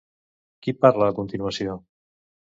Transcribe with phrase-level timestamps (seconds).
[0.67, 1.77] Qui parla a continuació?